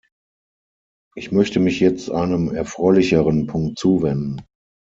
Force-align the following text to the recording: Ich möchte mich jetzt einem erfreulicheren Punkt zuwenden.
Ich 1.15 1.31
möchte 1.31 1.59
mich 1.59 1.79
jetzt 1.79 2.09
einem 2.09 2.49
erfreulicheren 2.51 3.45
Punkt 3.45 3.77
zuwenden. 3.77 4.43